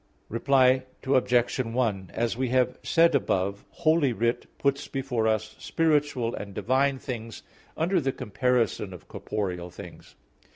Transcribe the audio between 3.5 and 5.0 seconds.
(Q. 1, A. 9), Holy Writ puts